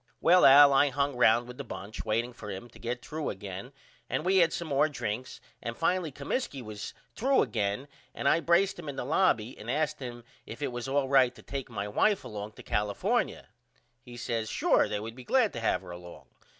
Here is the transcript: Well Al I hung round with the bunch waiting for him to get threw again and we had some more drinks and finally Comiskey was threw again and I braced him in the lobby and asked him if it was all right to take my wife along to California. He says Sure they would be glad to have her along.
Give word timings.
Well 0.19 0.45
Al 0.47 0.73
I 0.73 0.89
hung 0.89 1.15
round 1.15 1.47
with 1.47 1.59
the 1.59 1.63
bunch 1.63 2.03
waiting 2.03 2.33
for 2.33 2.49
him 2.49 2.67
to 2.71 2.79
get 2.79 3.05
threw 3.05 3.29
again 3.29 3.71
and 4.09 4.25
we 4.25 4.37
had 4.37 4.51
some 4.51 4.67
more 4.69 4.89
drinks 4.89 5.39
and 5.61 5.77
finally 5.77 6.11
Comiskey 6.11 6.59
was 6.63 6.95
threw 7.15 7.43
again 7.43 7.87
and 8.15 8.27
I 8.27 8.39
braced 8.39 8.79
him 8.79 8.89
in 8.89 8.95
the 8.95 9.05
lobby 9.05 9.55
and 9.59 9.69
asked 9.69 9.99
him 9.99 10.23
if 10.47 10.63
it 10.63 10.71
was 10.71 10.87
all 10.87 11.07
right 11.07 11.35
to 11.35 11.43
take 11.43 11.69
my 11.69 11.87
wife 11.87 12.23
along 12.23 12.53
to 12.53 12.63
California. 12.63 13.49
He 14.01 14.17
says 14.17 14.49
Sure 14.49 14.87
they 14.89 14.99
would 14.99 15.13
be 15.13 15.23
glad 15.23 15.53
to 15.53 15.59
have 15.59 15.83
her 15.83 15.91
along. 15.91 16.25